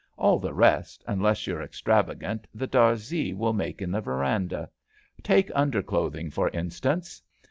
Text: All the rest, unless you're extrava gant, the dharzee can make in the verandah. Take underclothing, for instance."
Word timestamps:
All 0.17 0.39
the 0.39 0.51
rest, 0.55 1.03
unless 1.07 1.45
you're 1.45 1.61
extrava 1.61 2.17
gant, 2.17 2.47
the 2.55 2.65
dharzee 2.67 3.35
can 3.37 3.55
make 3.55 3.83
in 3.83 3.91
the 3.91 4.01
verandah. 4.01 4.67
Take 5.21 5.51
underclothing, 5.53 6.31
for 6.31 6.49
instance." 6.49 7.21